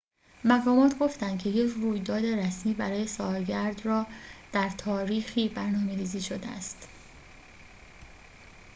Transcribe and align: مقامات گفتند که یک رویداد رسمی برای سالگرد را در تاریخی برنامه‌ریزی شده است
مقامات 0.43 0.97
گفتند 0.99 1.39
که 1.41 1.49
یک 1.49 1.73
رویداد 1.73 2.25
رسمی 2.25 2.73
برای 2.73 3.07
سالگرد 3.07 3.85
را 3.85 4.07
در 4.51 4.69
تاریخی 4.69 5.49
برنامه‌ریزی 5.49 6.21
شده 6.21 6.47
است 6.47 6.87